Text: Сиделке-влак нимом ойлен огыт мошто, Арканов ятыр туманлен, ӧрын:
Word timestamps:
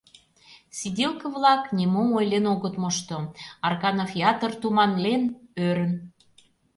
Сиделке-влак 0.77 1.63
нимом 1.77 2.09
ойлен 2.17 2.45
огыт 2.53 2.75
мошто, 2.81 3.17
Арканов 3.67 4.11
ятыр 4.31 4.51
туманлен, 4.61 5.21
ӧрын: 5.67 5.93